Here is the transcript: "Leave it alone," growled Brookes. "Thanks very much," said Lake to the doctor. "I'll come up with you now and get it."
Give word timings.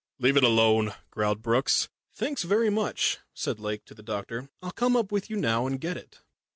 "Leave 0.17 0.35
it 0.35 0.43
alone," 0.43 0.95
growled 1.11 1.43
Brookes. 1.43 1.87
"Thanks 2.15 2.41
very 2.41 2.71
much," 2.71 3.19
said 3.35 3.59
Lake 3.59 3.85
to 3.85 3.93
the 3.93 4.01
doctor. 4.01 4.49
"I'll 4.59 4.71
come 4.71 4.95
up 4.95 5.11
with 5.11 5.29
you 5.29 5.35
now 5.35 5.67
and 5.67 5.79
get 5.79 5.95
it." 5.95 6.21